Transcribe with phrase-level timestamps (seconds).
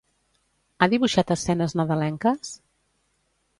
[0.79, 2.57] Ha dibuixat escenes nadalenques?